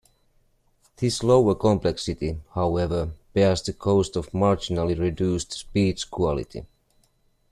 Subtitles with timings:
[0.97, 6.65] This lower complexity, however, bears the cost of marginally reduced speech quality.